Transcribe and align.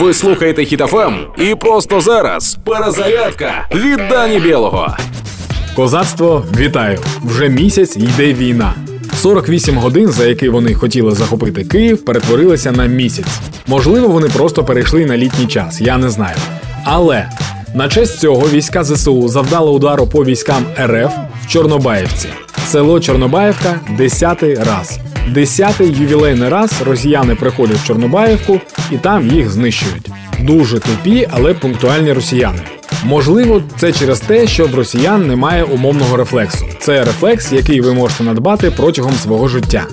Ви 0.00 0.14
слухаєте 0.14 0.64
Хітофем 0.64 1.14
і 1.38 1.54
просто 1.54 2.00
зараз 2.00 2.58
перезарядка 2.64 3.66
від 3.74 4.00
Дані 4.10 4.38
Білого. 4.38 4.96
Козацтво, 5.76 6.44
вітаю! 6.58 6.98
Вже 7.24 7.48
місяць 7.48 7.96
йде 7.96 8.32
війна. 8.32 8.74
48 9.16 9.78
годин, 9.78 10.08
за 10.08 10.24
які 10.26 10.48
вони 10.48 10.74
хотіли 10.74 11.10
захопити 11.14 11.64
Київ, 11.64 12.04
перетворилися 12.04 12.72
на 12.72 12.86
місяць. 12.86 13.40
Можливо, 13.66 14.08
вони 14.08 14.28
просто 14.28 14.64
перейшли 14.64 15.06
на 15.06 15.16
літній 15.16 15.46
час, 15.46 15.80
я 15.80 15.98
не 15.98 16.10
знаю. 16.10 16.36
Але 16.84 17.28
на 17.74 17.88
честь 17.88 18.18
цього 18.20 18.48
війська 18.48 18.84
ЗСУ 18.84 19.28
завдали 19.28 19.70
удару 19.70 20.06
по 20.06 20.24
військам 20.24 20.64
РФ 20.80 21.12
в 21.44 21.48
Чорнобаївці. 21.48 22.28
Село 22.66 23.00
Чорнобаївка 23.00 23.80
десятий 23.98 24.54
раз. 24.54 24.98
Десятий 25.28 25.92
ювілейний 25.92 26.48
раз 26.48 26.82
росіяни 26.86 27.34
приходять 27.34 27.76
в 27.76 27.86
Чорнобаївку 27.86 28.60
і 28.90 28.98
там 28.98 29.28
їх 29.28 29.50
знищують. 29.50 30.10
Дуже 30.40 30.78
тупі, 30.80 31.28
але 31.30 31.54
пунктуальні 31.54 32.12
росіяни. 32.12 32.58
Можливо, 33.04 33.62
це 33.78 33.92
через 33.92 34.20
те, 34.20 34.46
що 34.46 34.66
в 34.66 34.74
росіян 34.74 35.26
немає 35.26 35.64
умовного 35.64 36.16
рефлексу. 36.16 36.64
Це 36.80 37.04
рефлекс, 37.04 37.52
який 37.52 37.80
ви 37.80 37.92
можете 37.94 38.24
надбати 38.24 38.70
протягом 38.70 39.12
свого 39.12 39.48
життя. 39.48 39.86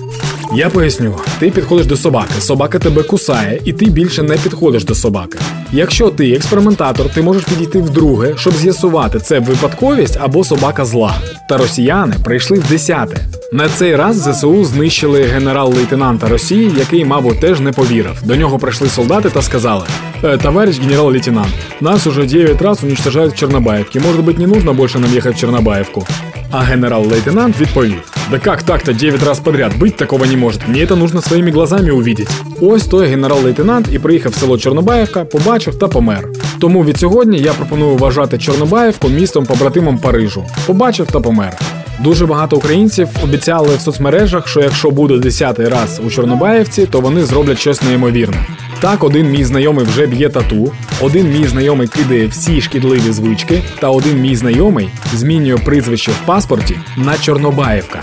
Я 0.54 0.68
поясню, 0.68 1.16
ти 1.38 1.50
підходиш 1.50 1.86
до 1.86 1.96
собаки, 1.96 2.40
собака 2.40 2.78
тебе 2.78 3.02
кусає, 3.02 3.60
і 3.64 3.72
ти 3.72 3.86
більше 3.86 4.22
не 4.22 4.36
підходиш 4.36 4.84
до 4.84 4.94
собаки. 4.94 5.38
Якщо 5.72 6.10
ти 6.10 6.32
експериментатор, 6.32 7.08
ти 7.08 7.22
можеш 7.22 7.44
підійти 7.44 7.78
вдруге, 7.78 8.34
щоб 8.36 8.54
з'ясувати, 8.54 9.20
це 9.20 9.38
випадковість 9.38 10.18
або 10.20 10.44
собака 10.44 10.84
зла. 10.84 11.14
Та 11.48 11.56
росіяни 11.56 12.14
прийшли 12.24 12.58
в 12.58 12.68
десяте. 12.68 13.16
На 13.53 13.69
цей 13.69 13.95
раз 13.95 14.15
ЗСУ 14.15 14.65
знищили 14.65 15.23
генерал-лейтенанта 15.23 16.27
Росії, 16.27 16.71
який, 16.77 17.05
мабуть, 17.05 17.39
теж 17.39 17.59
не 17.59 17.71
повірив. 17.71 18.17
До 18.23 18.35
нього 18.35 18.59
прийшли 18.59 18.87
солдати 18.87 19.29
та 19.29 19.41
сказали: 19.41 19.83
«Э, 20.23 20.41
товарищ 20.41 20.79
генерал-лейтенант, 20.79 21.53
нас 21.81 22.07
уже 22.07 22.25
9 22.25 22.61
раз 22.61 22.83
уничтожают 22.83 23.33
в 23.33 23.37
Чернобаевке. 23.37 23.99
Может 23.99 24.25
быть, 24.25 24.39
не 24.39 24.47
нужно 24.47 24.73
больше 24.73 24.99
нам 24.99 25.17
ехать 25.17 25.35
в 25.35 25.39
Чернобаевку? 25.39 26.05
А 26.51 26.63
генерал-лейтенант 26.63 27.59
відповів: 27.59 28.11
Да 28.31 28.39
как 28.39 28.63
так-то 28.63 28.93
9 28.93 29.23
раз 29.23 29.39
подряд? 29.39 29.71
Быть 29.79 29.95
такого 29.95 30.25
не 30.25 30.37
может. 30.37 30.67
Мне 30.67 30.79
это 30.85 30.95
нужно 30.95 31.21
своими 31.21 31.51
глазами 31.51 31.91
увидеть. 31.91 32.29
Ось 32.61 32.85
той 32.85 33.07
генерал-лейтенант 33.07 33.87
і 33.91 33.99
приїхав 33.99 34.31
в 34.31 34.35
село 34.35 34.57
Чорнобаївка, 34.57 35.25
побачив 35.25 35.79
та 35.79 35.87
помер. 35.87 36.27
Тому 36.59 36.83
від 36.83 36.97
сьогодні 36.97 37.37
я 37.37 37.53
пропоную 37.53 37.95
вважати 37.97 38.37
Чорнобаївку 38.37 39.09
містом 39.09 39.45
побратимом 39.45 39.97
Парижу. 39.97 40.45
Побачив 40.65 41.07
та 41.07 41.19
помер. 41.19 41.57
Дуже 41.98 42.26
багато 42.26 42.56
українців 42.56 43.08
обіцяли 43.24 43.76
в 43.76 43.80
соцмережах, 43.80 44.48
що 44.48 44.60
якщо 44.60 44.90
буде 44.90 45.18
десятий 45.18 45.68
раз 45.68 46.00
у 46.06 46.10
Чорнобаївці, 46.10 46.86
то 46.86 47.00
вони 47.00 47.24
зроблять 47.24 47.58
щось 47.58 47.82
неймовірне. 47.82 48.46
Так, 48.80 49.04
один 49.04 49.30
мій 49.30 49.44
знайомий 49.44 49.84
вже 49.84 50.06
б'є 50.06 50.28
тату, 50.28 50.72
один 51.00 51.30
мій 51.32 51.46
знайомий 51.46 51.88
кидає 51.88 52.26
всі 52.26 52.60
шкідливі 52.60 53.12
звички, 53.12 53.62
та 53.80 53.90
один 53.90 54.20
мій 54.20 54.36
знайомий 54.36 54.88
змінює 55.14 55.56
прізвище 55.56 56.10
в 56.10 56.26
паспорті 56.26 56.78
на 56.96 57.18
Чорнобаївка. 57.18 58.00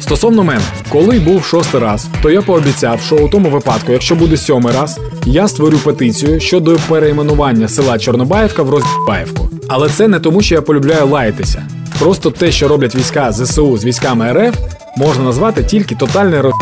Стосовно 0.00 0.44
мене, 0.44 0.60
коли 0.88 1.20
був 1.20 1.44
шостий 1.44 1.80
раз, 1.80 2.08
то 2.22 2.30
я 2.30 2.42
пообіцяв, 2.42 3.00
що 3.00 3.16
у 3.16 3.28
тому 3.28 3.50
випадку, 3.50 3.92
якщо 3.92 4.14
буде 4.14 4.36
сьомий 4.36 4.74
раз, 4.74 5.00
я 5.26 5.48
створю 5.48 5.78
петицію 5.78 6.40
щодо 6.40 6.76
перейменування 6.88 7.68
села 7.68 7.98
Чорнобаївка 7.98 8.62
в 8.62 8.70
Розбаївку. 8.70 9.48
Але 9.68 9.88
це 9.88 10.08
не 10.08 10.20
тому, 10.20 10.42
що 10.42 10.54
я 10.54 10.62
полюбляю 10.62 11.06
лаятися. 11.06 11.62
Просто 12.04 12.30
те, 12.30 12.52
що 12.52 12.68
роблять 12.68 12.94
війська 12.94 13.32
ЗСУ 13.32 13.78
з 13.78 13.84
військами 13.84 14.32
РФ, 14.32 14.56
можна 14.96 15.24
назвати 15.24 15.64
тільки 15.64 15.94
тотальний 15.94 16.40
роз... 16.40 16.52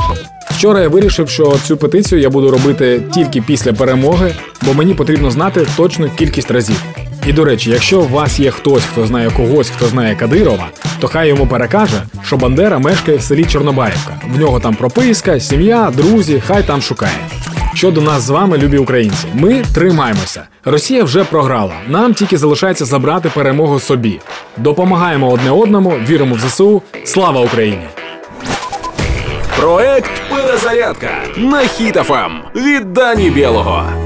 Вчора 0.50 0.80
я 0.80 0.88
вирішив, 0.88 1.28
що 1.28 1.56
цю 1.64 1.76
петицію 1.76 2.20
я 2.20 2.30
буду 2.30 2.50
робити 2.50 3.02
тільки 3.14 3.42
після 3.42 3.72
перемоги, 3.72 4.34
бо 4.62 4.74
мені 4.74 4.94
потрібно 4.94 5.30
знати 5.30 5.66
точну 5.76 6.10
кількість 6.10 6.50
разів. 6.50 6.82
І 7.26 7.32
до 7.32 7.44
речі, 7.44 7.70
якщо 7.70 8.00
у 8.00 8.08
вас 8.08 8.40
є 8.40 8.50
хтось, 8.50 8.82
хто 8.92 9.06
знає 9.06 9.30
когось, 9.30 9.70
хто 9.70 9.86
знає 9.86 10.14
Кадирова, 10.16 10.66
то 11.00 11.08
хай 11.08 11.28
йому 11.28 11.46
перекаже, 11.46 12.02
що 12.26 12.36
Бандера 12.36 12.78
мешкає 12.78 13.18
в 13.18 13.22
селі 13.22 13.44
Чорнобаївка. 13.44 14.20
В 14.34 14.38
нього 14.38 14.60
там 14.60 14.74
прописка, 14.74 15.40
сім'я, 15.40 15.92
друзі, 15.96 16.42
хай 16.46 16.62
там 16.62 16.82
шукає. 16.82 17.18
Щодо 17.74 18.00
нас 18.00 18.22
з 18.22 18.30
вами, 18.30 18.58
любі 18.58 18.78
українці, 18.78 19.26
ми 19.34 19.64
тримаємося. 19.74 20.42
Росія 20.64 21.04
вже 21.04 21.24
програла. 21.24 21.72
Нам 21.88 22.14
тільки 22.14 22.38
залишається 22.38 22.84
забрати 22.84 23.28
перемогу 23.34 23.80
собі. 23.80 24.20
Допомагаємо 24.56 25.30
одне 25.30 25.50
одному, 25.50 25.90
віримо 26.08 26.34
в 26.34 26.38
ЗСУ. 26.40 26.82
Слава 27.04 27.40
Україні! 27.40 27.86
Проект 29.60 30.10
Перезарядка 30.30 31.10
на 31.36 31.60
хітафам 31.60 32.40
від 32.56 32.92
Дані 32.92 33.30
Білого. 33.30 34.01